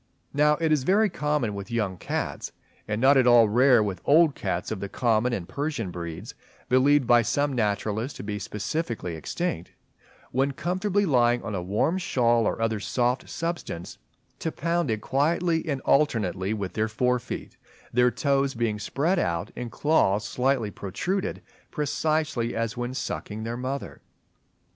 Now 0.33 0.55
it 0.59 0.71
is 0.71 0.81
very 0.81 1.11
common 1.11 1.53
with 1.53 1.69
young 1.69 1.95
cats, 1.95 2.53
and 2.87 2.99
not 2.99 3.17
at 3.17 3.27
all 3.27 3.47
rare 3.47 3.83
with 3.83 4.01
old 4.03 4.33
cats 4.33 4.71
of 4.71 4.79
the 4.79 4.89
common 4.89 5.31
and 5.31 5.47
Persian 5.47 5.91
breeds 5.91 6.33
(believed 6.69 7.05
by 7.05 7.21
some 7.21 7.53
naturalists 7.53 8.17
to 8.17 8.23
be 8.23 8.39
specifically 8.39 9.13
extinct), 9.15 9.73
when 10.31 10.53
comfortably 10.53 11.05
lying 11.05 11.43
on 11.43 11.53
a 11.53 11.61
warm 11.61 11.99
shawl 11.99 12.47
or 12.47 12.59
other 12.59 12.79
soft 12.79 13.29
substance, 13.29 13.99
to 14.39 14.51
pound 14.51 14.89
it 14.89 15.01
quietly 15.01 15.63
and 15.67 15.81
alternately 15.81 16.51
with 16.51 16.73
their 16.73 16.87
fore 16.87 17.19
feet; 17.19 17.55
their 17.93 18.09
toes 18.09 18.55
being 18.55 18.79
spread 18.79 19.19
out 19.19 19.51
and 19.55 19.71
claws 19.71 20.27
slightly 20.27 20.71
protruded, 20.71 21.43
precisely 21.69 22.55
as 22.55 22.75
when 22.75 22.95
sucking 22.95 23.43
their 23.43 23.55
mother. 23.55 24.01